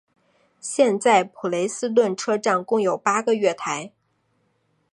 [0.59, 3.93] 现在普雷斯顿车站共有八个月台。